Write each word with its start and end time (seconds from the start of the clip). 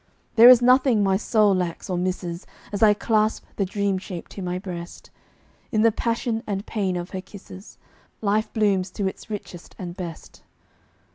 There 0.33 0.49
is 0.49 0.63
nothing 0.63 1.03
my 1.03 1.15
soul 1.15 1.53
lacks 1.53 1.87
or 1.87 1.95
misses 1.95 2.47
As 2.71 2.81
I 2.81 2.95
clasp 2.95 3.45
the 3.57 3.65
dream 3.67 3.99
shape 3.99 4.27
to 4.29 4.41
my 4.41 4.57
breast; 4.57 5.11
In 5.71 5.83
the 5.83 5.91
passion 5.91 6.41
and 6.47 6.65
pain 6.65 6.95
of 6.95 7.11
her 7.11 7.21
kisses 7.21 7.77
Life 8.19 8.51
blooms 8.51 8.89
to 8.93 9.05
its 9.07 9.29
richest 9.29 9.75
and 9.77 9.95
best. 9.95 10.41